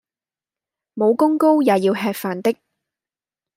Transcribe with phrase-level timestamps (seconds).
[0.95, 2.55] 武功高也要吃飯的